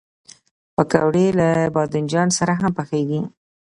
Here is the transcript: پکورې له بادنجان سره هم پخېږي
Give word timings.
پکورې 0.75 1.27
له 1.39 1.49
بادنجان 1.75 2.29
سره 2.37 2.53
هم 2.61 2.71
پخېږي 2.77 3.21